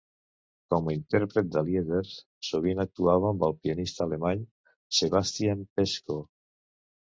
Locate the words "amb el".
3.35-3.55